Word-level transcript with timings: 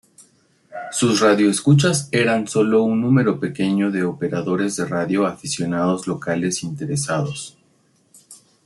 Sus 0.91 1.19
radioescuchas 1.21 2.09
eran 2.11 2.47
sólo 2.47 2.81
un 2.81 3.01
pequeño 3.39 3.85
número 3.85 3.91
de 3.91 4.03
operadores 4.03 4.75
de 4.75 4.85
radio 4.85 5.27
aficionados 5.27 6.07
locales 6.07 6.63
interesados. 6.63 7.55